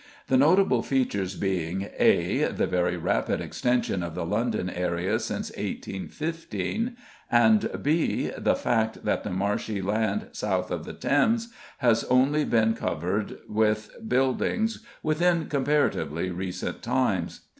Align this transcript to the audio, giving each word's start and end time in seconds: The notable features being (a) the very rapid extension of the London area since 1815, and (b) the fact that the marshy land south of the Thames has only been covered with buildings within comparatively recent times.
The 0.29 0.35
notable 0.37 0.81
features 0.81 1.35
being 1.35 1.87
(a) 1.99 2.45
the 2.45 2.65
very 2.65 2.97
rapid 2.97 3.39
extension 3.39 4.01
of 4.01 4.15
the 4.15 4.25
London 4.25 4.67
area 4.67 5.19
since 5.19 5.51
1815, 5.51 6.97
and 7.31 7.69
(b) 7.83 8.31
the 8.35 8.55
fact 8.55 9.05
that 9.05 9.23
the 9.23 9.29
marshy 9.29 9.79
land 9.79 10.29
south 10.31 10.71
of 10.71 10.85
the 10.85 10.93
Thames 10.93 11.53
has 11.77 12.03
only 12.05 12.43
been 12.45 12.73
covered 12.73 13.37
with 13.47 13.91
buildings 14.07 14.83
within 15.03 15.45
comparatively 15.45 16.31
recent 16.31 16.81
times. 16.81 17.41